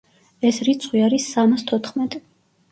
[0.49, 2.25] ეს რიცხვი არის სამას თოთხმეტი.